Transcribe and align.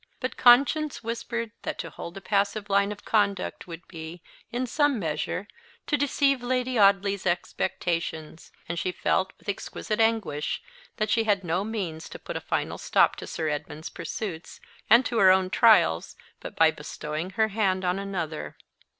But 0.19 0.35
conscience 0.35 1.03
whispered 1.03 1.51
that 1.61 1.77
to 1.77 1.91
hold 1.91 2.17
a 2.17 2.21
passive 2.21 2.71
line 2.71 2.91
of 2.91 3.05
conduct 3.05 3.67
would 3.67 3.87
be, 3.87 4.23
in 4.51 4.65
some 4.65 4.97
measure, 4.97 5.47
to 5.85 5.95
deceive 5.95 6.41
Lady 6.41 6.79
Audley's 6.79 7.27
expectations; 7.27 8.51
and 8.67 8.79
she 8.79 8.91
felt, 8.91 9.31
with 9.37 9.47
exquisite 9.47 9.99
anguish, 9.99 10.59
that 10.97 11.11
she 11.11 11.25
had 11.25 11.43
no 11.43 11.63
means 11.63 12.09
to 12.09 12.17
put 12.17 12.35
a 12.35 12.41
final 12.41 12.79
stop 12.79 13.15
to 13.17 13.27
Sir 13.27 13.47
Edmund's 13.49 13.91
pursuits, 13.91 14.59
and 14.89 15.05
to 15.05 15.19
her 15.19 15.29
own 15.29 15.51
trials, 15.51 16.15
but 16.39 16.55
by 16.55 16.71
bestowing 16.71 17.29
her 17.37 17.49
hand 17.49 17.85
on 17.85 17.99
another. 17.99 18.57